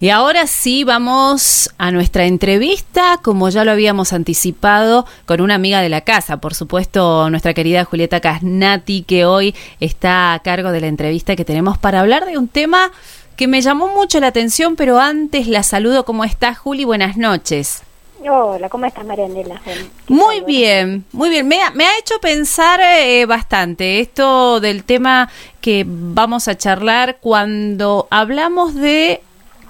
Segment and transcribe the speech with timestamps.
[0.00, 5.80] Y ahora sí vamos a nuestra entrevista, como ya lo habíamos anticipado, con una amiga
[5.80, 10.80] de la casa, por supuesto, nuestra querida Julieta Casnati, que hoy está a cargo de
[10.80, 12.90] la entrevista que tenemos para hablar de un tema
[13.36, 16.04] que me llamó mucho la atención, pero antes la saludo.
[16.04, 16.84] ¿Cómo estás, Juli?
[16.84, 17.82] Buenas noches.
[18.28, 19.60] Hola, ¿cómo estás, Marianela?
[20.08, 21.46] Muy bien, muy bien.
[21.46, 25.30] Me ha, me ha hecho pensar eh, bastante esto del tema
[25.60, 29.22] que vamos a charlar cuando hablamos de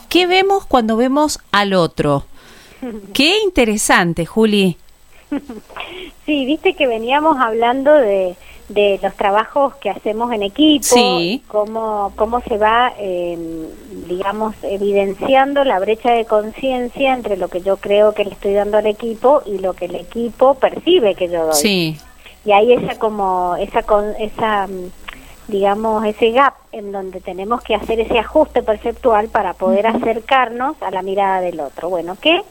[0.08, 2.24] ¿Qué vemos cuando vemos al otro?
[3.12, 4.76] Qué interesante, Juli.
[6.26, 8.36] Sí, viste que veníamos hablando de,
[8.68, 11.42] de los trabajos que hacemos en equipo, sí.
[11.48, 13.66] cómo, cómo se va, eh,
[14.08, 18.76] digamos, evidenciando la brecha de conciencia entre lo que yo creo que le estoy dando
[18.76, 21.54] al equipo y lo que el equipo percibe que yo doy.
[21.54, 21.98] Sí.
[22.44, 24.90] Y hay esa como, esa, con, esa mm,
[25.48, 30.90] digamos, ese gap en donde tenemos que hacer ese ajuste perceptual para poder acercarnos a
[30.90, 31.88] la mirada del otro.
[31.88, 32.42] Bueno, ¿qué?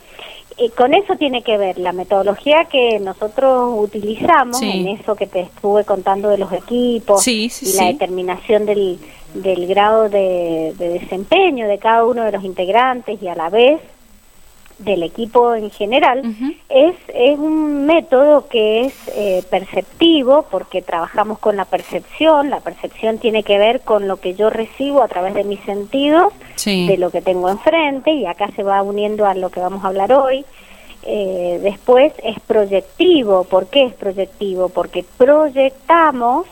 [0.57, 5.41] Eh, con eso tiene que ver la metodología que nosotros utilizamos en eso que te
[5.41, 8.99] estuve contando de los equipos y la determinación del,
[9.35, 13.79] del grado de, de desempeño de cada uno de los integrantes y a la vez
[14.79, 16.21] del equipo en general,
[16.69, 23.17] es, es un método que es eh, perceptivo porque trabajamos con la percepción, la percepción
[23.17, 26.33] tiene que ver con lo que yo recibo a través de mis sentidos,
[26.63, 29.87] de lo que tengo enfrente, y acá se va uniendo a lo que vamos a
[29.87, 30.45] hablar hoy.
[31.03, 34.69] Eh, después es proyectivo, ¿por qué es proyectivo?
[34.69, 36.47] Porque proyectamos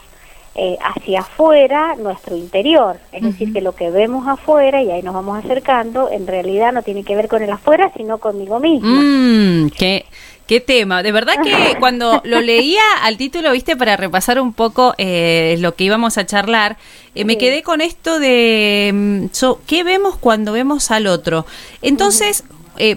[0.58, 2.98] eh, hacia afuera nuestro interior.
[3.11, 6.81] Es decir, que lo que vemos afuera, y ahí nos vamos acercando, en realidad no
[6.81, 8.88] tiene que ver con el afuera, sino conmigo mismo.
[8.88, 10.06] Mm, qué,
[10.48, 11.03] qué tema.
[11.03, 15.76] De verdad que cuando lo leía al título, viste, para repasar un poco eh, lo
[15.76, 16.78] que íbamos a charlar,
[17.16, 19.26] eh, me quedé con esto de mm,
[19.67, 21.45] qué vemos cuando vemos al otro.
[21.81, 22.45] Entonces,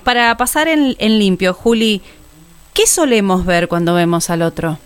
[0.04, 2.02] para pasar en, en limpio, Juli,
[2.72, 4.78] ¿qué solemos ver cuando vemos al otro?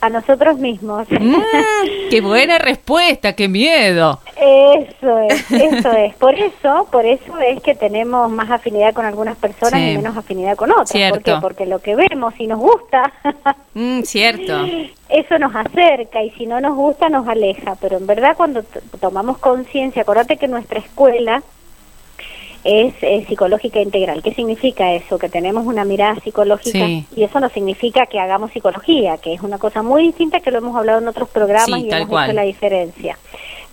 [0.00, 1.06] A nosotros mismos.
[1.10, 1.36] Mm,
[2.10, 3.34] ¡Qué buena respuesta!
[3.34, 4.20] ¡Qué miedo!
[4.36, 6.14] Eso es, eso es.
[6.16, 10.56] Por eso, por eso es que tenemos más afinidad con algunas personas y menos afinidad
[10.56, 11.10] con otras.
[11.10, 11.34] ¿Por qué?
[11.40, 13.12] Porque lo que vemos y nos gusta,
[13.74, 14.64] mm, cierto.
[15.08, 17.76] Eso nos acerca y si no nos gusta nos aleja.
[17.80, 18.62] Pero en verdad cuando
[19.00, 21.42] tomamos conciencia, acordate que nuestra escuela
[22.64, 22.94] es,
[23.26, 24.22] psicológica integral.
[24.22, 25.18] ¿Qué significa eso?
[25.18, 29.58] Que tenemos una mirada psicológica y eso no significa que hagamos psicología, que es una
[29.58, 33.18] cosa muy distinta que lo hemos hablado en otros programas y hemos visto la diferencia.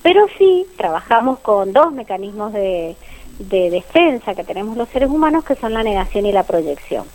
[0.02, 2.96] Pero sí trabajamos con dos mecanismos de,
[3.40, 7.06] de defensa que tenemos los seres humanos que son la negación y la proyección.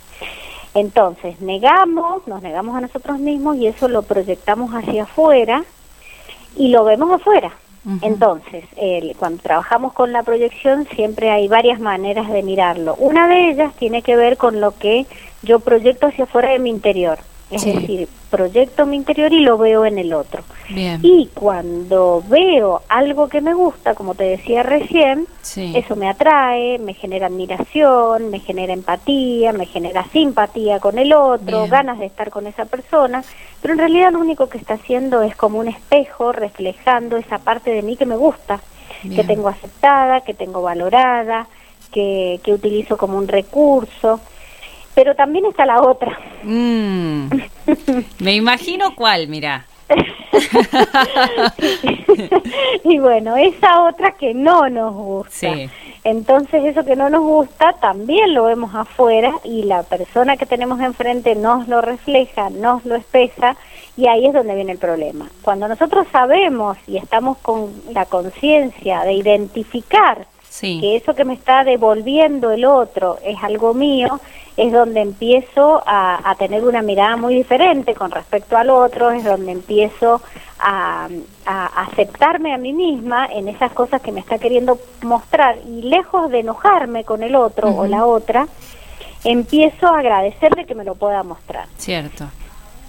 [0.73, 5.63] Entonces, negamos, nos negamos a nosotros mismos y eso lo proyectamos hacia afuera
[6.55, 7.51] y lo vemos afuera.
[8.01, 8.65] Entonces,
[9.17, 12.95] cuando trabajamos con la proyección siempre hay varias maneras de mirarlo.
[12.99, 15.07] Una de ellas tiene que ver con lo que
[15.41, 17.17] yo proyecto hacia afuera de mi interior.
[17.51, 20.41] Es decir, proyecto mi interior y lo veo en el otro.
[20.69, 25.27] Y cuando veo algo que me gusta, como te decía recién,
[25.75, 31.67] eso me atrae, me genera admiración, me genera empatía, me genera simpatía con el otro,
[31.67, 33.21] ganas de estar con esa persona,
[33.61, 37.71] pero en realidad lo único que está haciendo es como un espejo reflejando esa parte
[37.71, 38.61] de mí que me gusta,
[39.03, 41.47] que tengo aceptada, que tengo valorada,
[41.91, 44.21] que, que utilizo como un recurso.
[44.93, 46.17] Pero también está la otra.
[46.43, 47.29] Mm.
[48.19, 49.65] Me imagino cuál, mira.
[52.83, 55.49] y bueno, esa otra que no nos gusta.
[56.03, 60.79] Entonces eso que no nos gusta también lo vemos afuera y la persona que tenemos
[60.79, 63.55] enfrente nos lo refleja, nos lo expresa
[63.97, 65.29] y ahí es donde viene el problema.
[65.43, 70.25] Cuando nosotros sabemos y estamos con la conciencia de identificar
[70.59, 74.19] que eso que me está devolviendo el otro es algo mío,
[74.57, 79.51] es donde empiezo a, tener una mirada muy diferente con respecto al otro, es donde
[79.51, 80.21] empiezo
[80.59, 81.07] a,
[81.45, 86.39] aceptarme a mí misma en esas cosas que me está queriendo mostrar y lejos de
[86.39, 88.47] enojarme con el otro o la otra,
[89.23, 91.67] empiezo a agradecerle que me lo pueda mostrar.
[91.77, 92.25] Cierto.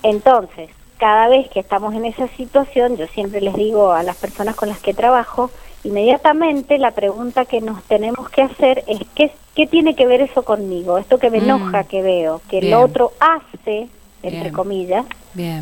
[0.03, 4.57] Entonces, cada vez que estamos en esa situación, yo siempre les digo a las personas
[4.57, 5.51] con las que trabajo,
[5.85, 10.45] inmediatamente la pregunta que nos tenemos que hacer es ¿qué, qué tiene que ver eso
[10.45, 10.99] conmigo?
[10.99, 11.45] Esto que me mm.
[11.45, 13.89] enoja que veo, que el otro hace,
[14.23, 15.05] entre comillas,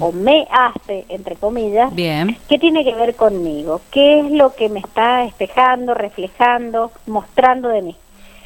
[0.00, 2.36] o me hace, entre comillas, Bien.
[2.48, 3.80] ¿qué tiene que ver conmigo?
[3.90, 7.96] ¿Qué es lo que me está espejando, reflejando, mostrando de mí?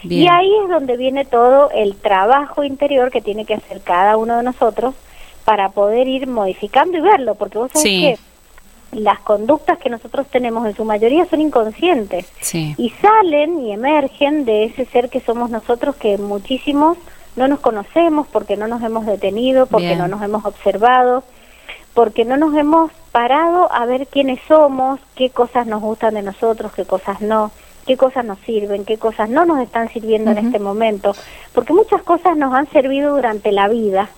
[0.03, 4.37] Y ahí es donde viene todo el trabajo interior que tiene que hacer cada uno
[4.37, 4.95] de nosotros
[5.47, 8.19] para poder ir modificando y verlo, porque vos sabés que
[8.95, 14.65] las conductas que nosotros tenemos en su mayoría son inconscientes y salen y emergen de
[14.65, 16.97] ese ser que somos nosotros que muchísimos
[17.37, 21.25] no nos conocemos porque no nos hemos detenido, porque no nos hemos observado,
[21.93, 26.73] porque no nos hemos parado a ver quiénes somos, qué cosas nos gustan de nosotros,
[26.73, 27.51] qué cosas no,
[27.87, 31.15] qué cosas nos sirven, qué cosas no nos están sirviendo en este momento,
[31.53, 34.09] porque muchas cosas nos han servido durante la vida,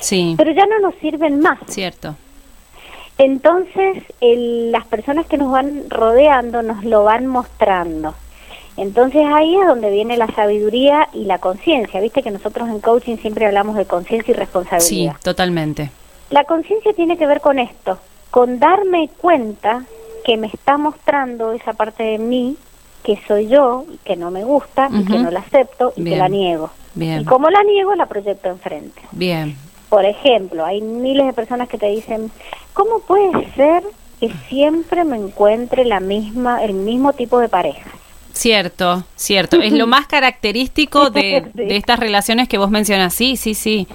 [0.00, 0.34] sí.
[0.36, 1.58] pero ya no nos sirven más.
[1.66, 2.16] Cierto.
[3.22, 8.14] Entonces, las personas que nos van rodeando nos lo van mostrando.
[8.78, 12.00] Entonces ahí es donde viene la sabiduría y la conciencia.
[12.00, 15.12] Viste que nosotros en coaching siempre hablamos de conciencia y responsabilidad.
[15.12, 15.90] Sí, totalmente.
[16.30, 17.98] La conciencia tiene que ver con esto,
[18.30, 19.84] con darme cuenta
[20.24, 22.56] que me está mostrando esa parte de mí
[23.02, 26.28] que soy yo, que no me gusta, y que no la acepto y que la
[26.28, 26.70] niego.
[26.94, 27.20] Bien.
[27.20, 29.02] Y como la niego, la proyecto enfrente.
[29.12, 29.58] Bien.
[29.90, 32.30] Por ejemplo, hay miles de personas que te dicen,
[32.72, 33.82] ¿cómo puede ser
[34.20, 37.90] que siempre me encuentre la misma, el mismo tipo de pareja?
[38.32, 39.60] Cierto, cierto.
[39.60, 43.12] es lo más característico de, de estas relaciones que vos mencionas.
[43.12, 43.88] Sí, sí, sí.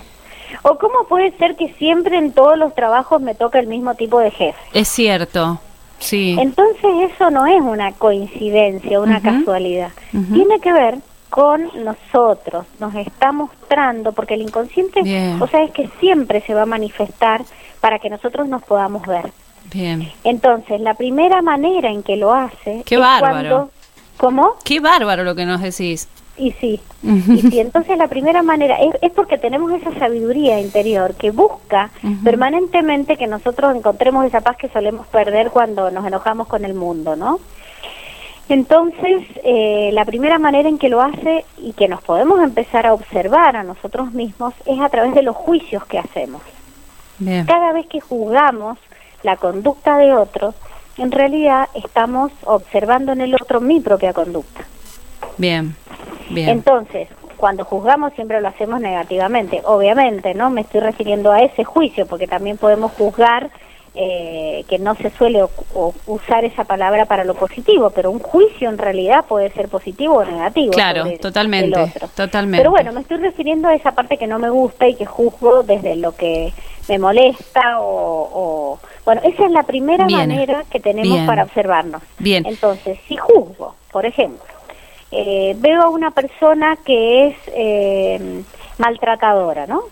[0.63, 4.19] ¿O cómo puede ser que siempre en todos los trabajos me toca el mismo tipo
[4.19, 4.57] de jefe?
[4.73, 5.59] Es cierto,
[5.99, 6.35] sí.
[6.39, 9.91] Entonces eso no es una coincidencia, una casualidad.
[10.11, 10.97] Tiene que ver
[11.29, 15.01] con nosotros, nos está mostrando, porque el inconsciente,
[15.39, 17.43] o sea, es que siempre se va a manifestar
[17.81, 19.31] para que nosotros nos podamos ver.
[19.73, 20.11] Bien.
[20.23, 23.69] Entonces, la primera manera en que lo hace Qué bárbaro.
[24.17, 24.53] ¿Cómo?
[24.63, 26.07] Qué bárbaro lo que nos decís.
[26.37, 31.15] Y sí, y sí, entonces la primera manera es, es, porque tenemos esa sabiduría interior
[31.15, 31.91] que busca
[32.25, 37.15] permanentemente que nosotros encontremos esa paz que solemos perder cuando nos enojamos con el mundo,
[37.15, 37.39] ¿no?
[38.47, 42.93] Entonces, eh, la primera manera en que lo hace y que nos podemos empezar a
[42.93, 46.41] observar a nosotros mismos es a través de los juicios que hacemos.
[47.47, 48.77] Cada vez que juzgamos
[49.23, 50.53] la conducta de otro,
[50.97, 54.65] en realidad estamos observando en el otro mi propia conducta.
[55.37, 55.75] Bien,
[56.29, 56.49] bien.
[56.49, 57.07] Entonces,
[57.37, 59.61] cuando juzgamos siempre lo hacemos negativamente.
[59.65, 60.49] Obviamente, ¿no?
[60.49, 63.49] Me estoy refiriendo a ese juicio, porque también podemos juzgar
[63.97, 65.41] eh, que no se suele
[66.05, 70.25] usar esa palabra para lo positivo, pero un juicio en realidad puede ser positivo o
[70.25, 70.73] negativo.
[70.73, 72.57] Claro, totalmente, totalmente.
[72.57, 75.63] Pero bueno, me estoy refiriendo a esa parte que no me gusta y que juzgo
[75.63, 76.51] desde lo que
[76.89, 82.01] me molesta o, bueno, esa es la primera manera que tenemos para observarnos.
[82.19, 82.45] Bien.
[82.45, 84.43] Entonces, si juzgo, por ejemplo,
[85.11, 88.43] eh, veo a una persona que es eh,
[88.77, 89.83] maltratadora, ¿no?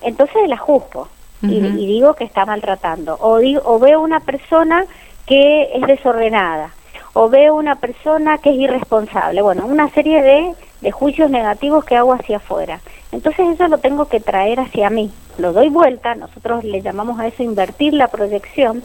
[0.00, 1.08] Entonces la juzgo
[1.42, 3.16] y, digo que está maltratando.
[3.20, 4.84] O, o veo una persona
[5.26, 6.70] que es desordenada.
[7.14, 9.42] O veo una persona que es irresponsable.
[9.42, 12.80] Bueno, una serie de, de juicios negativos que hago hacia afuera.
[13.12, 15.10] Entonces eso lo tengo que traer hacia mí.
[15.38, 18.82] Lo doy vuelta, nosotros le llamamos a eso invertir la proyección.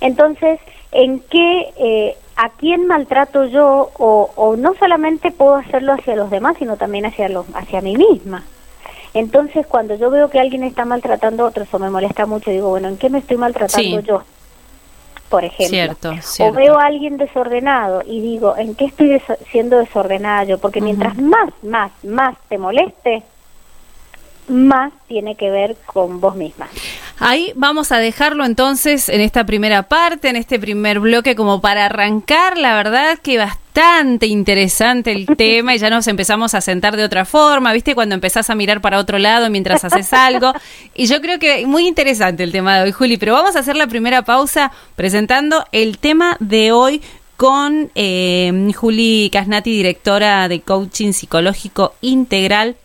[0.00, 0.60] Entonces,
[0.92, 3.90] ¿en qué, eh, a quién maltrato yo?
[3.98, 7.96] O, o no solamente puedo hacerlo hacia los demás, sino también hacia, los, hacia mí
[7.96, 8.44] misma.
[9.14, 12.50] Entonces, cuando yo veo que alguien está maltratando a otro, eso me molesta mucho.
[12.50, 14.22] Digo, bueno, ¿en qué me estoy maltratando yo?
[15.28, 15.68] Por ejemplo.
[15.68, 19.20] Cierto, O veo a alguien desordenado y digo, ¿en qué estoy
[19.50, 20.58] siendo desordenada yo?
[20.58, 23.22] Porque mientras más, más, más te moleste,
[24.48, 26.68] más tiene que ver con vos misma.
[27.18, 31.86] Ahí vamos a dejarlo entonces en esta primera parte, en este primer bloque, como para
[31.86, 32.56] arrancar.
[32.56, 33.67] La verdad que bastante
[34.26, 37.94] interesante el tema y ya nos empezamos a sentar de otra forma, ¿viste?
[37.94, 40.52] Cuando empezás a mirar para otro lado mientras haces algo.
[40.94, 43.16] Y yo creo que muy interesante el tema de hoy, Juli.
[43.16, 47.02] Pero vamos a hacer la primera pausa presentando el tema de hoy
[47.36, 52.76] con eh, Juli Casnati, directora de Coaching Psicológico Integral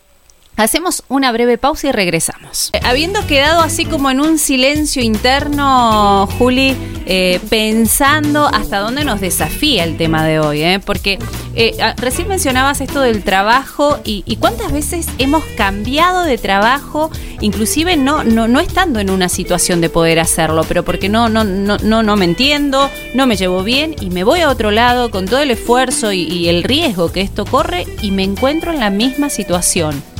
[0.56, 2.70] Hacemos una breve pausa y regresamos.
[2.84, 9.82] Habiendo quedado así como en un silencio interno, Juli, eh, pensando hasta dónde nos desafía
[9.82, 10.78] el tema de hoy, ¿eh?
[10.78, 11.18] porque
[11.56, 18.22] eh, recién mencionabas esto del trabajo y, cuántas veces hemos cambiado de trabajo, inclusive no,
[18.22, 22.02] no, no estando en una situación de poder hacerlo, pero porque no, no, no, no,
[22.04, 25.40] no me entiendo, no me llevo bien y me voy a otro lado con todo
[25.40, 30.13] el esfuerzo y el riesgo que esto corre y me encuentro en la misma situación.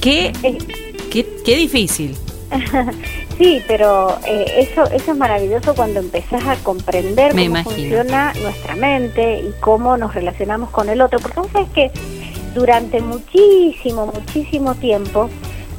[0.00, 0.32] Qué,
[1.44, 2.16] qué, difícil.
[3.38, 9.40] sí, pero eh, eso, eso es maravilloso cuando empezás a comprender cómo funciona nuestra mente
[9.40, 11.18] y cómo nos relacionamos con el otro.
[11.18, 11.90] Porque sabes que
[12.54, 15.30] durante muchísimo, muchísimo tiempo,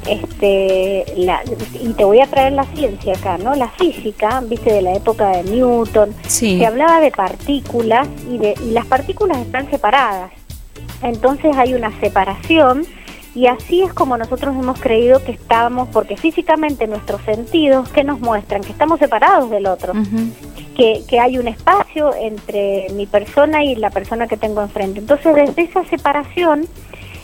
[0.06, 1.42] este, la,
[1.80, 3.54] y te voy a traer la ciencia acá, ¿no?
[3.54, 8.70] La física, viste, de la época de Newton, se hablaba de partículas y, de, y
[8.72, 10.30] las partículas están separadas.
[11.02, 12.86] Entonces hay una separación
[13.34, 18.20] Y así es como nosotros hemos creído que estamos, porque físicamente nuestros sentidos, que nos
[18.20, 18.62] muestran?
[18.62, 19.92] Que estamos separados del otro,
[20.76, 25.00] que, que hay un espacio entre mi persona y la persona que tengo enfrente.
[25.00, 26.68] Entonces, desde esa separación,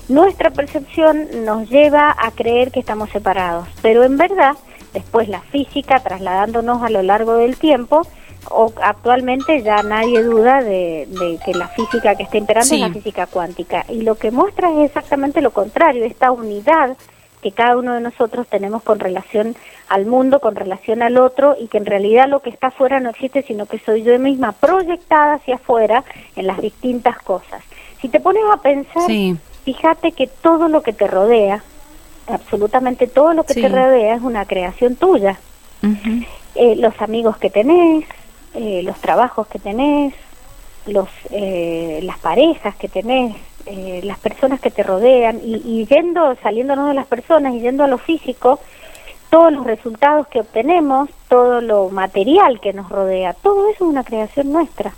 [0.09, 4.57] nuestra percepción nos lleva a creer que estamos separados, pero en verdad,
[4.93, 8.03] después la física, trasladándonos a lo largo del tiempo,
[8.49, 11.09] o actualmente ya nadie duda de,
[11.45, 13.85] que la física que está imperando es la física cuántica.
[13.89, 16.97] Y lo que muestra es exactamente lo contrario, esta unidad
[17.43, 19.57] que cada uno de nosotros tenemos con relación
[19.89, 23.11] al mundo, con relación al otro, y que en realidad lo que está afuera no
[23.11, 26.05] existe, sino que soy yo misma proyectada hacia afuera
[26.37, 27.63] en las distintas cosas.
[28.01, 29.11] Si te pones a pensar,
[29.65, 31.63] fíjate que todo lo que te rodea,
[32.27, 35.39] absolutamente todo lo que te rodea es una creación tuya.
[36.55, 38.05] Eh, los amigos que tenés,
[38.55, 40.15] eh, los trabajos que tenés,
[40.87, 46.35] los, eh, las parejas que tenés, eh, las personas que te rodean y, y yendo,
[46.43, 48.59] saliéndonos de las personas y yendo a lo físico,
[49.31, 54.05] todos los resultados que obtenemos, todo lo material que nos rodea, todo eso es una
[54.05, 54.93] creación nuestra.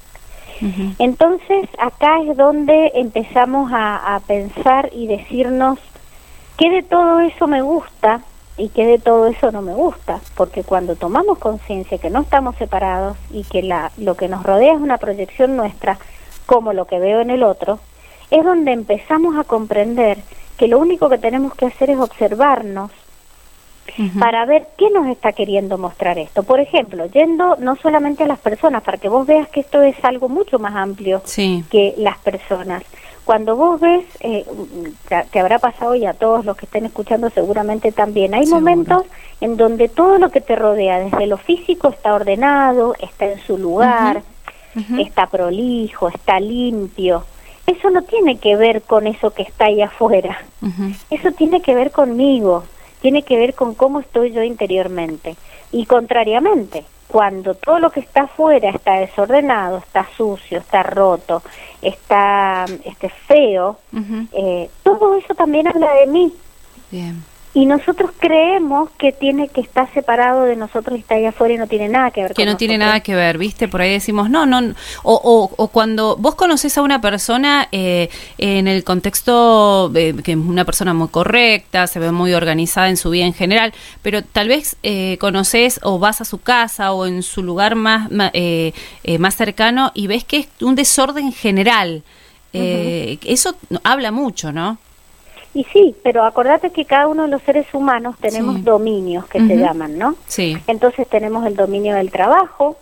[1.00, 5.80] Entonces, acá es donde empezamos a, a pensar y decirnos
[6.56, 8.20] qué de todo eso me gusta
[8.56, 12.56] y que de todo eso no me gusta, porque cuando tomamos conciencia que no estamos
[12.56, 15.98] separados y que la, lo que nos rodea es una proyección nuestra,
[16.46, 17.78] como lo que veo en el otro,
[18.30, 20.18] es donde empezamos a comprender
[20.56, 22.90] que lo único que tenemos que hacer es observarnos
[24.18, 26.42] para ver qué nos está queriendo mostrar esto.
[26.44, 29.96] Por ejemplo, yendo no solamente a las personas, para que vos veas que esto es
[30.04, 31.20] algo mucho más amplio
[31.70, 32.82] que las personas.
[33.24, 34.44] Cuando vos ves, eh,
[35.30, 39.04] te, habrá pasado y a todos los que estén escuchando seguramente también, hay momentos
[39.40, 43.58] en donde todo lo que te rodea, desde lo físico, está ordenado, está en su
[43.58, 44.22] lugar,
[44.98, 47.24] está prolijo, está limpio.
[47.66, 50.38] Eso no tiene que ver con eso que está ahí afuera,
[51.10, 52.64] eso tiene que ver conmigo,
[53.00, 55.36] tiene que ver con cómo estoy yo interiormente.
[55.70, 61.42] Y contrariamente, cuando todo lo que está afuera está desordenado, está sucio, está roto,
[61.82, 63.78] está este, feo,
[64.32, 66.34] eh, todo eso también habla de mí.
[66.90, 67.22] Bien.
[67.54, 71.58] Y nosotros creemos que tiene que estar separado de nosotros y está ahí afuera y
[71.58, 72.32] no tiene nada que ver.
[72.32, 73.68] Que no tiene nada que ver, ¿viste?
[73.68, 74.74] Por ahí decimos, no, no.
[75.02, 80.64] O, o, cuando vos conoces a una persona eh, en el contexto que es una
[80.64, 84.76] persona muy correcta, se ve muy organizada en su vida en general, pero tal vez
[84.82, 88.72] eh, conoces o vas a su casa o en su lugar más, eh,
[89.04, 92.02] eh, más cercano y ves que es un desorden general.
[92.54, 94.78] Eso habla mucho, ¿no?
[95.54, 99.56] Y sí, pero acordate que cada uno de los seres humanos tenemos dominios que se
[99.56, 100.14] llaman, ¿no?
[100.26, 100.56] Sí.
[100.66, 102.76] Entonces tenemos el dominio del trabajo.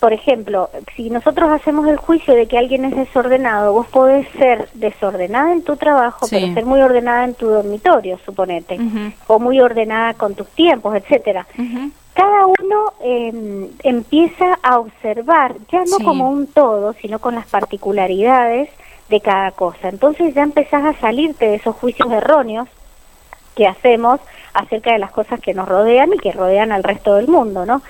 [0.00, 4.68] Por ejemplo, si nosotros hacemos el juicio de que alguien es desordenado, vos podés ser
[4.74, 8.78] desordenada en tu trabajo, pero ser muy ordenada en tu dormitorio, suponete,
[9.26, 11.46] o muy ordenada con tus tiempos, etcétera.
[12.14, 18.68] Cada uno em, empieza a observar, ya no como un todo, sino con las particularidades
[19.10, 19.88] de cada cosa.
[19.88, 22.68] Entonces ya empezás a salirte de esos juicios erróneos
[23.54, 24.20] que hacemos
[24.54, 27.82] acerca de las cosas que nos rodean y que rodean al resto del mundo, ¿no?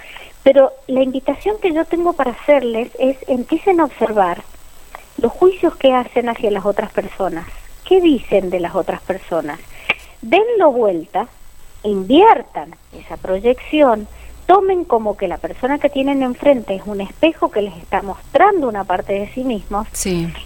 [0.43, 4.43] Pero la invitación que yo tengo para hacerles es empiecen a observar
[5.19, 7.47] los juicios que hacen hacia las otras personas.
[7.85, 9.61] ¿Qué dicen de las otras personas?
[10.23, 11.29] Denlo vuelta,
[11.83, 14.09] inviertan esa proyección
[14.51, 18.69] tomen como que la persona que tienen enfrente es un espejo que les está mostrando
[18.69, 19.87] una parte de sí mismos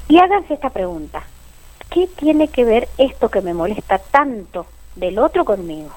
[0.09, 1.23] y háganse esta pregunta.
[1.89, 5.89] ¿Qué tiene que ver esto que me molesta tanto del otro conmigo?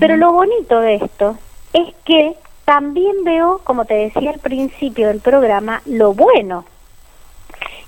[0.00, 1.38] Pero lo bonito de esto
[1.72, 6.64] es que también veo, como te decía al principio del programa, lo bueno.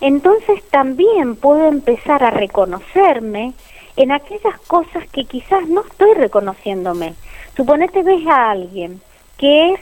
[0.00, 3.54] Entonces también puedo empezar a reconocerme
[3.96, 7.14] en aquellas cosas que quizás no estoy reconociéndome.
[7.56, 9.00] Suponete ves a alguien
[9.36, 9.80] que es,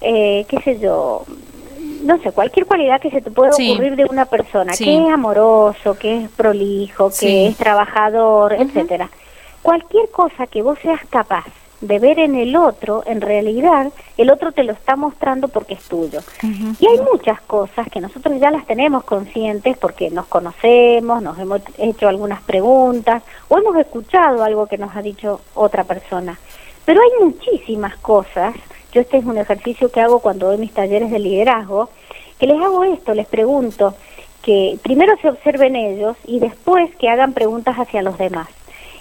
[0.00, 1.24] eh, qué sé yo,
[2.02, 5.98] no sé, cualquier cualidad que se te pueda ocurrir de una persona, que es amoroso,
[5.98, 9.10] que es prolijo, que es trabajador, etcétera.
[9.62, 11.46] Cualquier cosa que vos seas capaz
[11.80, 15.82] de ver en el otro, en realidad el otro te lo está mostrando porque es
[15.84, 16.20] tuyo.
[16.42, 21.60] Y hay muchas cosas que nosotros ya las tenemos conscientes porque nos conocemos, nos hemos
[21.78, 26.38] hecho algunas preguntas o hemos escuchado algo que nos ha dicho otra persona.
[26.84, 28.54] Pero hay muchísimas cosas
[28.98, 31.88] yo este es un ejercicio que hago cuando doy mis talleres de liderazgo,
[32.40, 33.94] que les hago esto, les pregunto
[34.42, 38.48] que primero se observen ellos y después que hagan preguntas hacia los demás.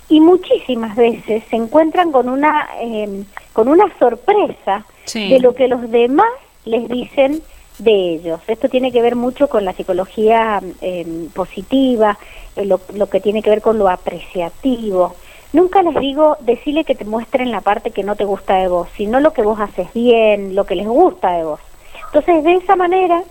[0.08, 5.90] Y muchísimas veces se encuentran con una, em, con una sorpresa de lo que los
[5.90, 6.32] demás
[6.66, 7.42] les dicen
[7.80, 8.40] de ellos.
[8.48, 12.20] Esto tiene que ver mucho con la psicología em, positiva,
[12.56, 15.16] eh, lo, lo, que tiene que ver con lo apreciativo.
[15.58, 18.90] Nunca les digo decirle que te muestren la parte que no te gusta de vos,
[18.96, 21.60] sino lo que vos haces bien, lo que les gusta de vos.
[22.06, 23.24] Entonces, de esa manera,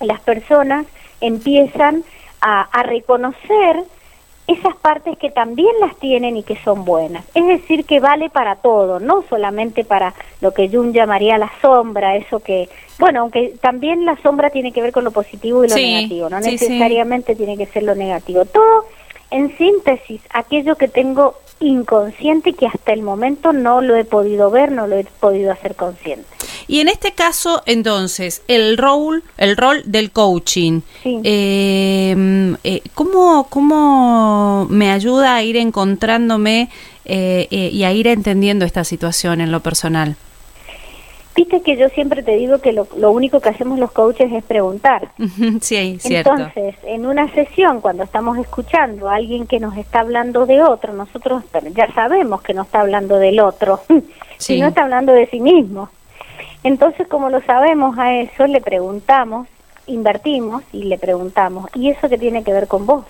[0.00, 0.86] las personas
[1.20, 2.04] empiezan
[2.40, 3.84] a, a reconocer
[4.46, 7.26] esas partes que también las tienen y que son buenas.
[7.34, 12.16] Es decir, que vale para todo, no solamente para lo que Jung llamaría la sombra,
[12.16, 15.76] eso que, bueno, aunque también la sombra tiene que ver con lo positivo y lo
[15.76, 18.46] negativo, no necesariamente tiene que ser lo negativo.
[18.46, 18.86] Todo,
[19.30, 24.72] en síntesis, aquello que tengo inconsciente que hasta el momento no lo he podido ver,
[24.72, 26.26] no lo he podido hacer consciente.
[26.68, 34.66] Y en este caso, entonces, el rol, el rol del coaching, em, eh, ¿cómo, ¿cómo,
[34.68, 36.68] me ayuda a ir encontrándome
[37.06, 40.16] eh, eh, y a ir entendiendo esta situación en lo personal?
[41.38, 44.42] Viste que yo siempre te digo que lo, lo único que hacemos los coaches es
[44.42, 45.12] preguntar.
[45.60, 46.32] sí, cierto.
[46.32, 50.92] Entonces, en una sesión, cuando estamos escuchando a alguien que nos está hablando de otro,
[50.94, 51.44] nosotros
[51.76, 53.80] ya sabemos que no está hablando del otro,
[54.38, 55.90] sino está hablando de sí mismo.
[56.64, 59.46] Entonces, como lo sabemos a eso, le preguntamos,
[59.86, 63.04] invertimos y le preguntamos, ¿y eso qué tiene que ver con vos?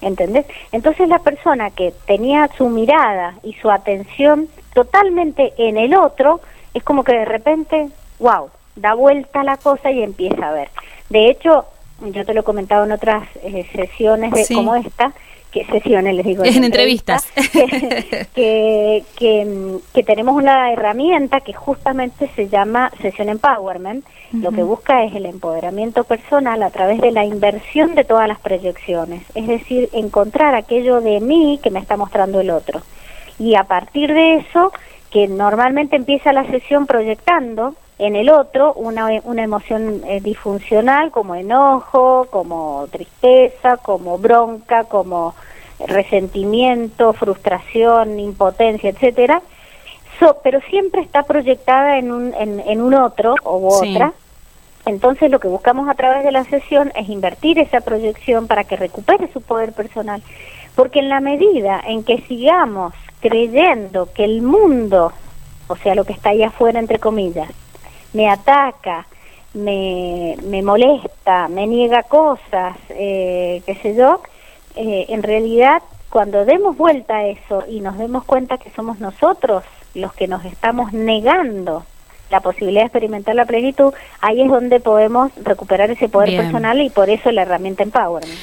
[0.00, 0.46] ¿Entendés?
[0.72, 6.40] Entonces la persona que tenía su mirada y su atención totalmente en el otro,
[6.74, 10.68] es como que de repente, wow, da vuelta la cosa y empieza a ver.
[11.08, 11.66] De hecho,
[12.00, 15.12] yo te lo he comentado en otras eh, sesiones de, como esta,
[15.50, 17.26] que sesiones les digo en, entrevistas.
[18.34, 24.04] que, que, tenemos una herramienta que justamente se llama sesión empowerment.
[24.32, 28.38] Lo que busca es el empoderamiento personal a través de la inversión de todas las
[28.38, 29.24] proyecciones.
[29.34, 32.80] Es decir encontrar aquello de mí que me está mostrando el otro.
[33.40, 34.72] Y a partir de eso
[35.10, 41.34] que normalmente empieza la sesión proyectando en el otro una, una emoción eh, disfuncional como
[41.34, 45.34] enojo, como tristeza, como bronca, como
[45.86, 49.42] resentimiento, frustración, impotencia, etcétera,
[50.42, 54.12] pero siempre está proyectada en un, en, un otro o otra.
[54.86, 58.76] Entonces lo que buscamos a través de la sesión es invertir esa proyección para que
[58.76, 60.22] recupere su poder personal,
[60.74, 65.12] porque en la medida en que sigamos creyendo que el mundo,
[65.68, 67.50] o sea, lo que está ahí afuera, entre comillas,
[68.12, 69.06] me ataca,
[69.54, 74.22] me, me molesta, me niega cosas, eh, qué sé yo,
[74.76, 79.64] eh, en realidad cuando demos vuelta a eso y nos demos cuenta que somos nosotros
[79.94, 81.84] los que nos estamos negando
[82.30, 86.90] la posibilidad de experimentar la plenitud, ahí es donde podemos recuperar ese poder personal y
[86.90, 88.38] por eso la herramienta Empowerment.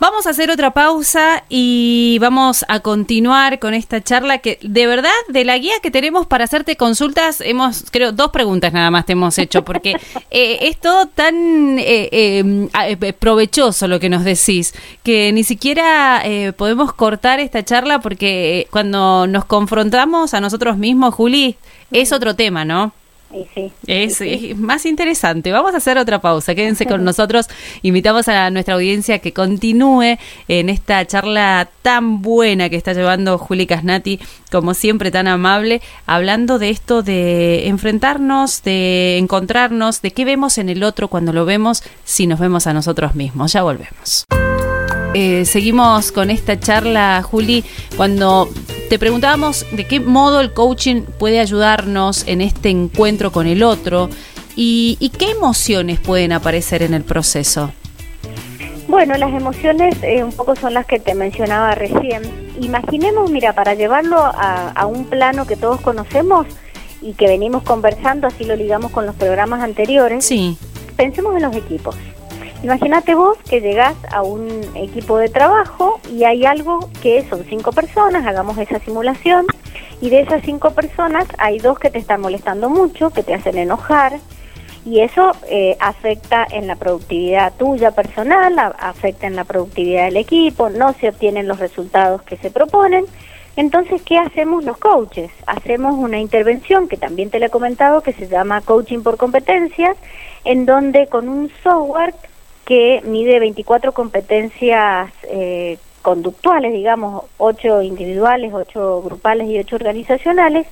[0.00, 5.10] Vamos a hacer otra pausa y vamos a continuar con esta charla que de verdad
[5.28, 9.14] de la guía que tenemos para hacerte consultas hemos creo dos preguntas nada más te
[9.14, 9.96] hemos hecho porque
[10.30, 11.34] eh, es todo tan
[11.80, 16.22] eh, eh, provechoso lo que nos decís que ni siquiera
[16.56, 21.56] podemos cortar esta charla porque cuando nos confrontamos a nosotros mismos Juli
[21.90, 22.92] es otro tema, ¿no?
[23.86, 25.52] Es, más interesante.
[25.52, 26.54] Vamos a hacer otra pausa.
[26.54, 27.46] Quédense con nosotros.
[27.82, 33.66] Invitamos a nuestra audiencia que continúe en esta charla tan buena que está llevando Juli
[33.66, 40.58] Casnati, como siempre tan amable, hablando de esto de enfrentarnos, de encontrarnos, de qué vemos
[40.58, 43.52] en el otro cuando lo vemos, si nos vemos a nosotros mismos.
[43.52, 44.26] Ya volvemos.
[45.14, 47.64] Eh, seguimos con esta charla, Juli,
[47.96, 48.48] cuando
[48.88, 54.10] te preguntábamos de qué modo el coaching puede ayudarnos en este encuentro con el otro
[54.54, 57.70] y, qué emociones pueden aparecer en el proceso.
[58.88, 62.22] Bueno, las emociones eh, un poco son las que te mencionaba recién.
[62.60, 66.46] Imaginemos, mira, para llevarlo a, a un plano que todos conocemos
[67.00, 70.24] y que venimos conversando, así lo ligamos con los programas anteriores.
[70.24, 70.56] Sí.
[70.96, 71.94] Pensemos en los equipos.
[72.62, 77.70] Imagínate vos que llegás a un equipo de trabajo y hay algo que son cinco
[77.70, 79.46] personas, hagamos esa simulación,
[80.00, 83.58] y de esas cinco personas hay dos que te están molestando mucho, que te hacen
[83.58, 84.18] enojar,
[84.84, 90.68] y eso eh, afecta en la productividad tuya personal, afecta en la productividad del equipo,
[90.68, 93.04] no se obtienen los resultados que se proponen.
[93.56, 95.30] Entonces, ¿qué hacemos los coaches?
[95.46, 99.96] Hacemos una intervención que también te le he comentado que se llama coaching por competencias,
[100.44, 102.14] en donde con un software
[102.68, 110.66] que mide 24 competencias eh, conductuales, digamos, 8 individuales, 8 grupales y 8 organizacionales,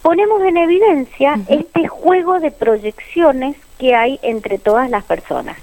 [0.00, 5.58] ponemos en evidencia este juego de proyecciones que hay entre todas las personas.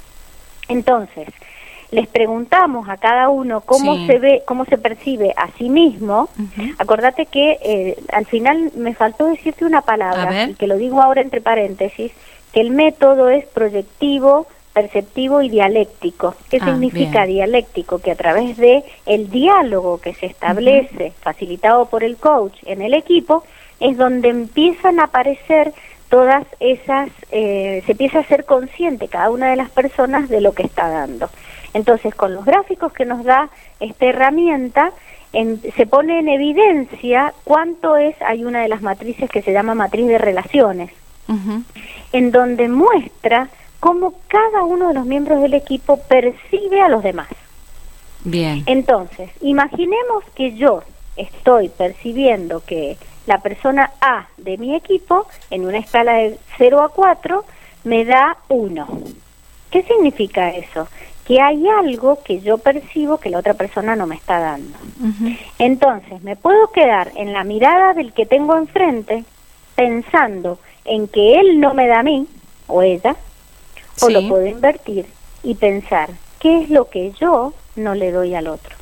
[0.68, 1.30] Entonces,
[1.92, 6.28] les preguntamos a cada uno cómo se ve, cómo se percibe a sí mismo.
[6.80, 11.22] Acordate que eh, al final me faltó decirte una palabra, y que lo digo ahora
[11.22, 12.12] entre paréntesis,
[12.52, 16.36] que el método es proyectivo, perceptivo y dialéctico.
[16.50, 17.38] ¿Qué Ah, significa bien.
[17.38, 18.00] dialéctico?
[18.00, 22.94] Que a través de el diálogo que se establece, facilitado por el coach en el
[22.94, 23.44] equipo,
[23.80, 25.74] es donde empiezan a aparecer
[26.10, 30.54] todas esas, eh, se empieza a ser consciente cada una de las personas de lo
[30.54, 31.30] que está dando.
[31.74, 34.92] Entonces, con los gráficos que nos da esta herramienta,
[35.34, 39.74] en- se pone en evidencia cuánto es, hay una de las matrices que se llama
[39.74, 40.92] matriz de relaciones,
[42.12, 43.48] en donde muestra
[43.82, 47.28] cómo cada uno de los miembros del equipo percibe a los demás.
[48.24, 48.64] Bien.
[48.68, 50.84] Entonces, imaginemos que yo
[51.18, 56.90] estoy percibiendo que la persona A de mi equipo, en una escala de 0 a
[56.90, 57.44] 4,
[57.84, 58.88] me da 1.
[59.72, 60.88] ¿Qué significa eso?
[61.26, 64.78] Que hay algo que yo percibo que la otra persona no me está dando.
[65.58, 69.24] Entonces, me puedo quedar en la mirada del que tengo enfrente
[69.76, 72.28] pensando en que él no me da a mí
[72.68, 73.16] o ella,
[74.02, 75.06] o lo puedo invertir
[75.44, 78.76] y pensar qué es lo que yo no le doy al otro.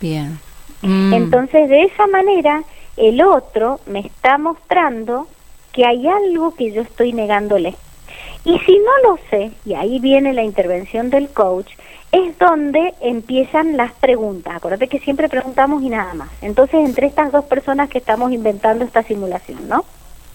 [0.00, 0.38] Bien.
[0.82, 1.12] Mm.
[1.14, 2.64] Entonces, de esa manera,
[2.96, 5.28] el otro me está mostrando
[5.72, 7.74] que hay algo que yo estoy negándole.
[8.44, 11.70] Y si no lo sé, y ahí viene la intervención del coach,
[12.10, 14.56] es donde empiezan las preguntas.
[14.56, 16.28] Acuérdate que siempre preguntamos y nada más.
[16.42, 19.84] Entonces, entre estas dos personas que estamos inventando esta simulación, ¿no?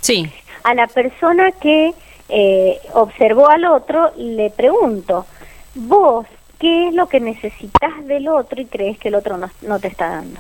[0.02, 0.32] Sí.
[0.64, 1.94] a la persona que
[2.30, 5.26] eh, observó al otro le pregunto,
[5.76, 6.26] vos,
[6.60, 9.88] ¿qué es lo que necesitas del otro y crees que el otro no, no te
[9.88, 10.40] está dando?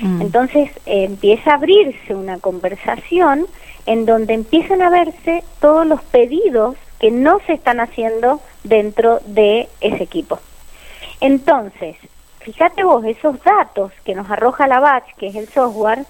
[0.00, 0.22] Mm.
[0.22, 3.46] Entonces eh, empieza a abrirse una conversación
[3.86, 9.68] en donde empiezan a verse todos los pedidos que no se están haciendo dentro de
[9.80, 10.38] ese equipo.
[11.20, 11.96] Entonces,
[12.40, 16.04] fíjate vos, esos datos que nos arroja la batch, que es el software,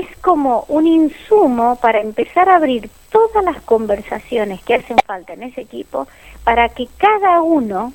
[0.00, 5.44] es como un insumo para empezar a abrir todas las conversaciones que hacen falta en
[5.44, 6.08] ese equipo
[6.42, 7.92] para que cada uno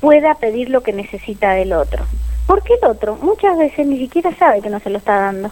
[0.00, 2.04] pueda pedir lo que necesita del otro.
[2.46, 5.50] Porque el otro muchas veces ni siquiera sabe que no se lo está dando.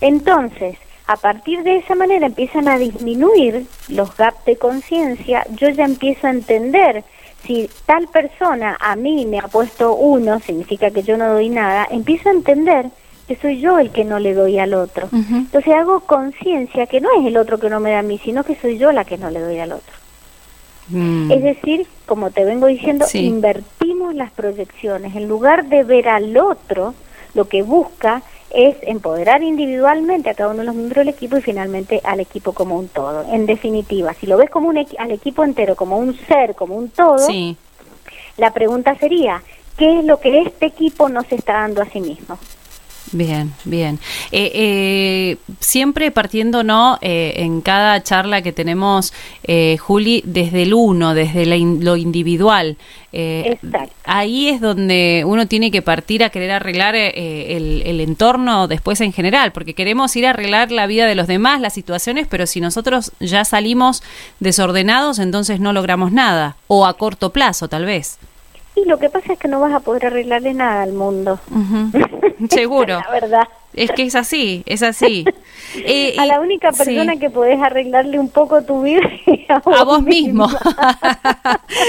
[0.00, 5.84] Entonces, a partir de esa manera empiezan a disminuir los gaps de conciencia, yo ya
[5.84, 7.04] empiezo a entender
[7.46, 11.86] si tal persona a mí me ha puesto uno, significa que yo no doy nada,
[11.90, 12.90] empiezo a entender
[13.28, 15.08] que soy yo el que no le doy al otro.
[15.12, 18.44] Entonces hago conciencia que no es el otro que no me da a mí, sino
[18.44, 19.94] que soy yo la que no le doy al otro.
[20.88, 21.30] Mm.
[21.30, 23.24] Es decir, como te vengo diciendo, Sí.
[23.26, 25.14] invertimos las proyecciones.
[25.14, 26.94] En lugar de ver al otro,
[27.34, 31.42] lo que busca es empoderar individualmente a cada uno de los miembros del equipo y
[31.42, 33.24] finalmente al equipo como un todo.
[33.32, 36.90] En definitiva, si lo ves como un al equipo entero, como un ser, como un
[36.90, 37.56] todo, Sí.
[38.36, 39.42] la pregunta sería,
[39.78, 42.38] ¿qué es lo que este equipo no se está dando a sí mismo?
[43.14, 43.98] Bien, bien.
[44.30, 46.98] Eh, eh, siempre partiendo, ¿no?
[47.02, 49.12] Eh, en cada charla que tenemos,
[49.44, 52.78] eh, Juli, desde el uno, desde la in- lo individual.
[53.12, 53.92] Eh, Exacto.
[54.04, 59.02] ahí es donde uno tiene que partir a querer arreglar eh, el, el entorno después
[59.02, 62.46] en general, porque queremos ir a arreglar la vida de los demás, las situaciones, pero
[62.46, 64.02] si nosotros ya salimos
[64.40, 68.18] desordenados, entonces no logramos nada, o a corto plazo, tal vez.
[68.74, 71.38] Y lo que pasa es que no vas a poder arreglarle nada al mundo.
[72.50, 73.00] Seguro.
[73.00, 73.48] la verdad.
[73.74, 75.24] Es que es así, es así.
[75.74, 77.18] Eh, a la única persona sí.
[77.18, 80.46] que podés arreglarle un poco tu vida es a vos, a vos mismo.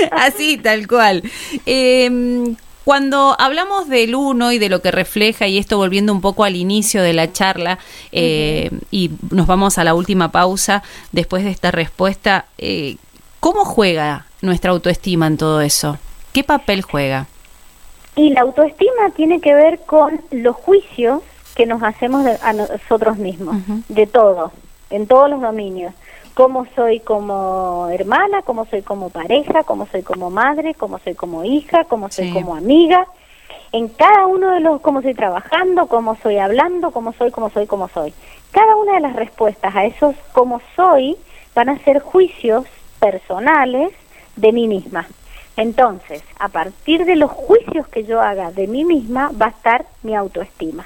[0.09, 1.21] Así, tal cual.
[1.65, 6.43] Eh, cuando hablamos del uno y de lo que refleja, y esto volviendo un poco
[6.43, 7.79] al inicio de la charla,
[8.11, 12.97] eh, y nos vamos a la última pausa después de esta respuesta, eh,
[13.39, 15.97] ¿cómo juega nuestra autoestima en todo eso?
[16.33, 17.27] ¿Qué papel juega?
[18.15, 21.21] Y la autoestima tiene que ver con los juicios
[21.55, 23.55] que nos hacemos de- a nosotros mismos,
[23.89, 24.51] de todo,
[24.89, 25.93] en todos los dominios.
[26.33, 31.43] Cómo soy como hermana, cómo soy como pareja, cómo soy como madre, cómo soy como
[31.43, 32.33] hija, cómo soy Sí.
[32.33, 33.05] como amiga.
[33.71, 37.67] En cada uno de los, cómo estoy trabajando, cómo soy hablando, cómo soy, cómo soy,
[37.67, 38.13] cómo soy.
[38.51, 41.15] Cada una de las respuestas a esos cómo soy
[41.55, 42.65] van a ser juicios
[42.99, 43.91] personales
[44.35, 45.07] de mí misma.
[45.55, 49.85] Entonces, a partir de los juicios que yo haga de mí misma, va a estar
[50.01, 50.85] mi autoestima.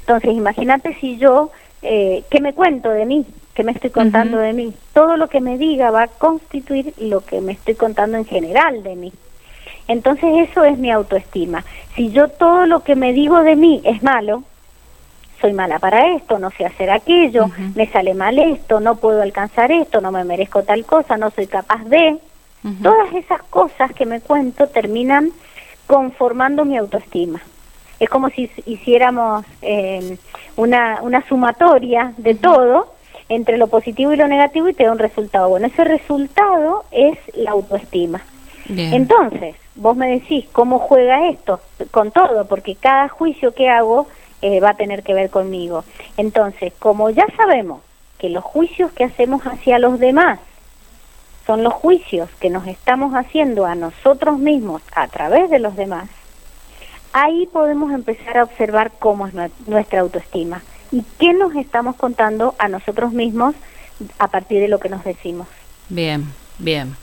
[0.00, 1.50] Entonces, imagínate si yo,
[1.82, 3.26] eh, ¿qué me cuento de mí?
[3.54, 4.72] ¿Qué me estoy contando de mí?
[4.94, 8.82] Todo lo que me diga va a constituir lo que me estoy contando en general
[8.82, 9.12] de mí.
[9.88, 11.64] Entonces, eso es mi autoestima.
[11.94, 14.44] Si yo todo lo que me digo de mí es malo,
[15.40, 19.70] soy mala para esto, no sé hacer aquello, me sale mal esto, no puedo alcanzar
[19.70, 22.18] esto, no me merezco tal cosa, no soy capaz de,
[22.82, 25.30] Todas esas cosas que me cuento terminan
[25.86, 27.40] conformando mi autoestima.
[28.00, 30.18] Es como si hiciéramos eh,
[30.56, 32.94] una, una sumatoria de todo
[33.28, 35.48] entre lo positivo y lo negativo y te da un resultado.
[35.48, 38.22] Bueno, ese resultado es la autoestima.
[38.70, 41.60] Entonces, vos me decís, ¿cómo juega esto?
[41.90, 44.08] Con todo, porque cada juicio que hago
[44.42, 45.84] eh, va a tener que ver conmigo.
[46.18, 47.80] Entonces, como ya sabemos
[48.18, 50.38] que los juicios que hacemos hacia los demás
[51.48, 56.10] son los juicios que nos estamos haciendo a nosotros mismos a través de los demás,
[57.14, 59.32] ahí podemos empezar a observar cómo es
[59.66, 60.60] nuestra autoestima
[60.92, 63.54] y qué nos estamos contando a nosotros mismos
[64.18, 65.48] a partir de lo que nos decimos.
[65.88, 66.26] Bien,
[66.58, 66.94] bien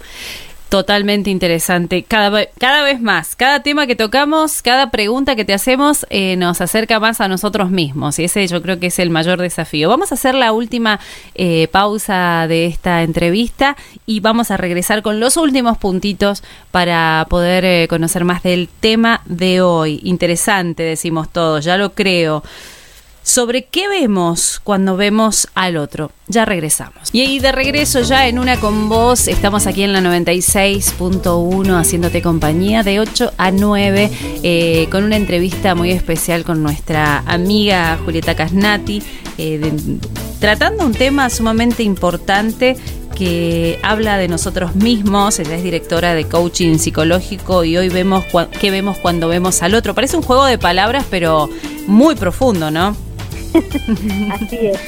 [0.69, 2.03] totalmente interesante.
[2.03, 6.61] Cada, cada vez más, cada tema que tocamos, cada pregunta que te hacemos eh, nos
[6.61, 9.89] acerca más a nosotros mismos y ese yo creo que es el mayor desafío.
[9.89, 10.99] Vamos a hacer la última
[11.35, 13.75] eh, pausa de esta entrevista
[14.05, 19.21] y vamos a regresar con los últimos puntitos para poder eh, conocer más del tema
[19.25, 20.01] de hoy.
[20.03, 22.43] Interesante, decimos todos, ya lo creo
[23.25, 26.11] sobre qué vemos cuando vemos al otro.
[26.27, 27.09] Ya regresamos.
[27.11, 32.83] Y de regreso ya en una con vos, estamos aquí en la 96.1 haciéndote compañía
[32.83, 34.11] de 8 a 9
[34.43, 39.01] eh, con una entrevista muy especial con nuestra amiga Julieta Casnati,
[39.39, 39.73] eh,
[40.39, 42.77] tratando un tema sumamente importante
[43.15, 48.25] que habla de nosotros mismos, ella es directora de coaching psicológico y hoy vemos
[48.59, 49.95] qué vemos cuando vemos al otro.
[49.95, 51.49] Parece un juego de palabras, pero
[51.87, 52.95] muy profundo, ¿no?
[54.31, 54.79] Así es.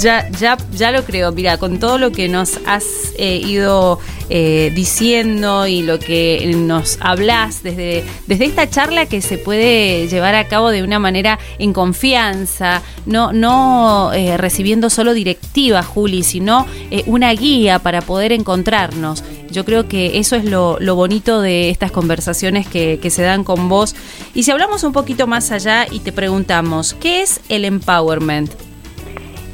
[0.00, 1.32] Ya, ya, ya lo creo.
[1.32, 2.84] Mira, con todo lo que nos has
[3.16, 9.38] eh, ido eh, diciendo y lo que nos hablas desde, desde esta charla que se
[9.38, 15.82] puede llevar a cabo de una manera en confianza, no, no eh, recibiendo solo directiva,
[15.82, 16.66] Juli, sino
[17.06, 19.22] una guía para poder encontrarnos.
[19.54, 23.44] Yo creo que eso es lo, lo bonito de estas conversaciones que, que se dan
[23.44, 23.94] con vos.
[24.34, 28.50] Y si hablamos un poquito más allá y te preguntamos, ¿qué es el empowerment?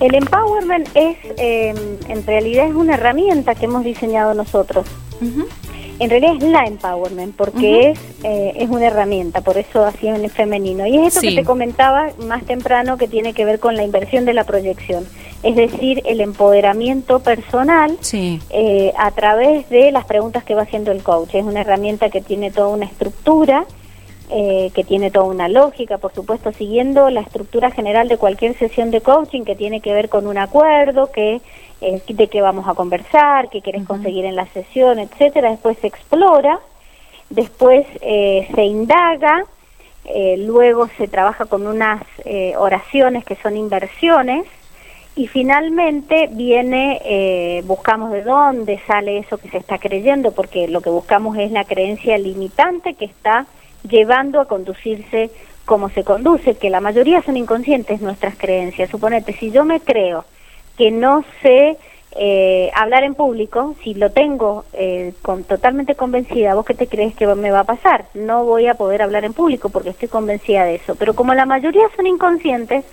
[0.01, 1.77] El empowerment es, em,
[2.09, 4.87] en realidad es una herramienta que hemos diseñado nosotros.
[6.01, 10.29] En realidad es la empowerment, porque es, eh, es una herramienta, por eso así en
[10.31, 10.87] femenino.
[10.87, 14.25] Y es esto que te comentaba más temprano que tiene que ver con la inversión
[14.25, 15.07] de la proyección.
[15.43, 21.03] Es decir, el empoderamiento personal eh, a través de las preguntas que va haciendo el
[21.03, 21.35] coach.
[21.35, 23.67] Es una herramienta que tiene toda una estructura
[24.33, 28.93] eh, que tiene toda una lógica, por supuesto, siguiendo la estructura general de cualquier sesión
[28.93, 31.41] de coaching que tiene que ver con un acuerdo, que
[31.81, 35.51] eh, de qué vamos a conversar, qué quieres conseguir en la sesión, etcétera.
[35.51, 36.61] Después se explora,
[37.29, 39.47] después eh, se indaga,
[40.39, 42.03] luego se trabaja con unas
[42.57, 44.45] oraciones que son inversiones
[45.15, 50.91] y finalmente viene, buscamos de dónde sale eso que se está creyendo, porque lo que
[50.91, 53.47] buscamos es la creencia limitante que está
[53.89, 55.31] llevando a conducirse
[55.65, 58.91] como se conduce, que la mayoría son inconscientes nuestras creencias.
[58.91, 60.25] Suponete, si yo me creo
[60.77, 61.77] que no sé
[62.17, 67.15] eh, hablar en público, si lo tengo eh, con, totalmente convencida, ¿vos qué te crees
[67.15, 68.07] que me va a pasar?
[68.15, 70.97] No voy a poder hablar en público porque estoy convencida de eso.
[70.97, 72.85] Pero como la mayoría son inconscientes,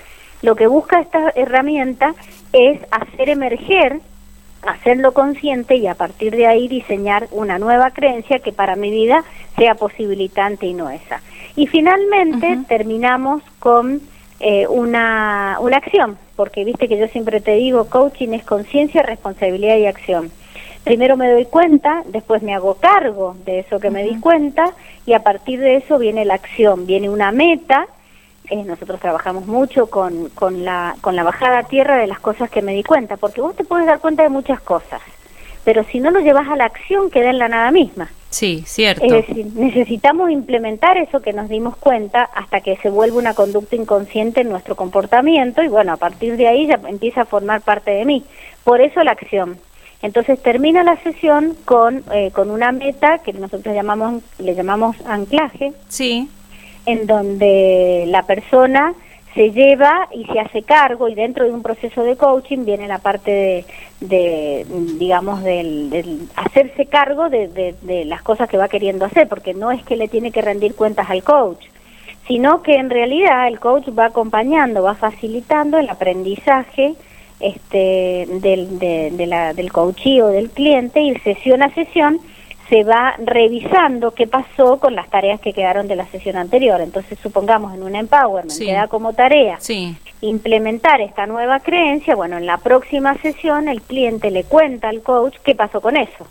[0.44, 2.14] lo que busca esta herramienta
[2.54, 4.02] es hacer emerger
[4.64, 9.24] hacerlo consciente y a partir de ahí diseñar una nueva creencia que para mi vida
[9.58, 11.22] sea posibilitante y no esa.
[11.56, 14.02] Y finalmente terminamos con
[14.40, 19.78] eh, una, una acción, porque viste que yo siempre te digo, coaching es conciencia, responsabilidad
[19.78, 20.32] y acción.
[20.84, 24.74] Primero me doy cuenta, después me hago cargo de eso que me di cuenta
[25.06, 27.88] y a partir de eso viene la acción, viene una meta
[28.50, 32.50] eh, nosotros trabajamos mucho con, con, la, con la bajada a tierra de las cosas
[32.50, 35.02] que me di cuenta, porque vos te puedes dar cuenta de muchas cosas,
[35.64, 38.10] pero si no lo llevas a la acción queda en la nada misma.
[38.30, 39.04] Sí, cierto.
[39.06, 43.76] Es decir, necesitamos implementar eso que nos dimos cuenta hasta que se vuelva una conducta
[43.76, 47.92] inconsciente en nuestro comportamiento y bueno, a partir de ahí ya empieza a formar parte
[47.92, 48.24] de mí.
[48.64, 49.58] Por eso la acción.
[50.02, 55.74] Entonces termina la sesión con, eh, con una meta que nosotros llamamos, le llamamos anclaje.
[55.88, 56.30] Sí
[56.88, 58.96] en donde la persona
[59.36, 62.98] se lleva y se hace cargo y dentro de un proceso de coaching viene la
[62.98, 63.66] parte
[64.00, 64.66] de,
[64.98, 69.84] digamos, del, hacerse cargo de, de, las cosas que va queriendo hacer, porque no es
[69.84, 71.66] que le tiene que rendir cuentas al coach,
[72.28, 76.96] sino que en realidad el coach va acompañando, va facilitando el aprendizaje
[77.40, 82.20] este, del, de, del coachí del cliente y sesión a sesión
[82.70, 86.82] se va revisando qué pasó con las tareas que quedaron de la sesión anterior.
[86.82, 89.58] Entonces, supongamos en un empowerment queda como tarea
[90.22, 95.36] implementar esta nueva creencia, bueno, en la próxima sesión el cliente le cuenta al coach
[95.44, 96.26] qué pasó con eso.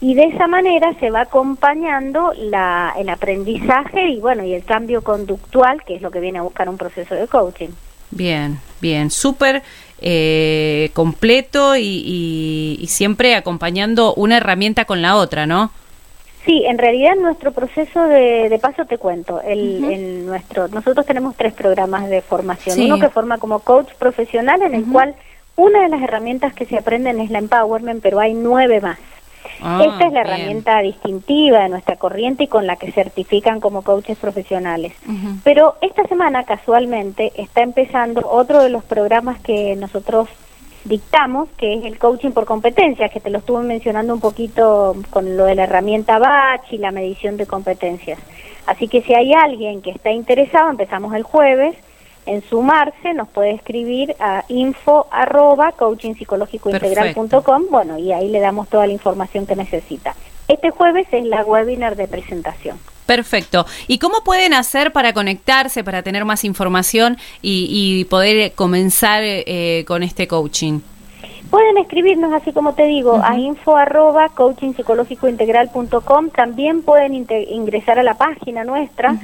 [0.00, 5.02] Y de esa manera se va acompañando la, el aprendizaje y bueno, y el cambio
[5.02, 7.70] conductual, que es lo que viene a buscar un proceso de coaching.
[8.10, 9.62] Bien, bien, súper
[10.00, 15.70] eh, completo y, siempre acompañando una herramienta con la otra, ¿no?
[16.44, 19.40] Sí, en realidad nuestro proceso de, paso te cuento.
[19.40, 22.80] El, nuestro, nosotros tenemos tres programas de formación.
[22.82, 25.14] Uno que forma como coach profesional, en el cual
[25.56, 28.98] una de las herramientas que se aprenden es la empowerment, pero hay nueve más.
[29.60, 33.82] Ah, Esta es la herramienta distintiva de nuestra corriente y con la que certifican como
[33.82, 34.92] coaches profesionales.
[35.42, 40.28] Pero esta semana, casualmente, está empezando otro de los programas que nosotros
[40.84, 45.36] dictamos, que es el coaching por competencias, que te lo estuve mencionando un poquito con
[45.36, 48.18] lo de la herramienta Batch y la medición de competencias.
[48.66, 51.76] Así que si hay alguien que está interesado, empezamos el jueves
[52.26, 55.74] en sumarse nos puede escribir a info arroba
[57.70, 60.14] bueno, y ahí le damos toda la información que necesita.
[60.48, 62.78] Este jueves es la webinar de presentación.
[63.06, 63.66] Perfecto.
[63.86, 70.02] ¿Y cómo pueden hacer para conectarse, para tener más información y, poder comenzar eh, con
[70.02, 70.80] este coaching?
[71.54, 74.28] Pueden escribirnos, así como te digo, a info arroba
[76.34, 79.14] También pueden ingresar a la página nuestra,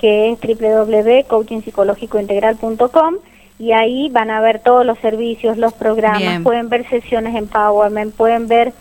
[0.00, 3.14] que es www.coachingpsicológicointegral.com
[3.58, 8.46] y ahí van a ver todos los servicios, los programas, pueden ver sesiones empowerment, pueden
[8.46, 8.72] ver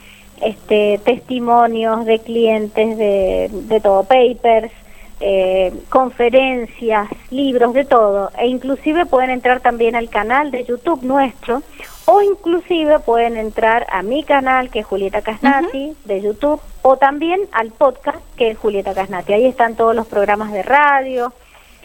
[0.44, 4.72] este testimonios de clientes de, de todo, papers,
[5.20, 8.32] eh, conferencias, libros, de todo.
[8.38, 11.62] E inclusive pueden entrar también al canal de YouTube nuestro
[12.06, 17.42] o inclusive pueden entrar a mi canal que es Julieta Casnati de YouTube o también
[17.52, 19.34] al podcast que es Julieta Casnati.
[19.34, 21.34] Ahí están todos los programas de radio,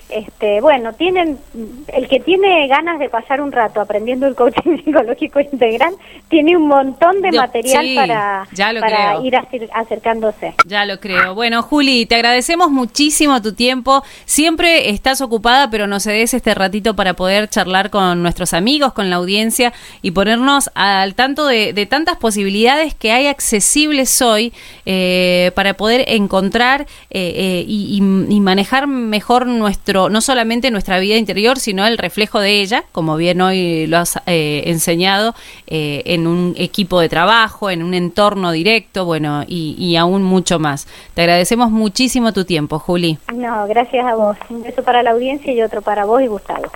[0.08, 1.38] este, bueno, tienen
[1.88, 5.94] el que tiene ganas de pasar un rato aprendiendo el coaching psicológico integral,
[6.28, 8.46] tiene un montón de material para,
[8.80, 9.36] para ir
[9.72, 10.54] acercándose.
[10.66, 11.34] Ya lo creo.
[11.34, 14.02] Bueno, Juli, te agradecemos muchísimo tu tiempo.
[14.24, 19.10] Siempre estás ocupada, pero nos cedes este ratito para poder charlar con nuestros amigos, con
[19.10, 24.52] la audiencia y ponernos al tanto de, tantas posibilidades que hay accesibles hoy
[24.86, 28.00] eh, para poder encontrar eh, eh, y
[28.40, 29.46] manejar mejor
[29.94, 33.98] nuestro no solamente nuestra vida interior, sino el reflejo de ella, como bien hoy lo
[33.98, 35.35] has eh, enseñado,
[35.66, 40.59] eh, en un equipo de trabajo, en un entorno directo, bueno, y, y aún mucho
[40.59, 40.87] más.
[41.14, 43.18] Te agradecemos muchísimo tu tiempo, Juli.
[43.35, 44.37] No, gracias a vos.
[44.50, 46.70] Un beso para la audiencia y otro para vos y Gustavo.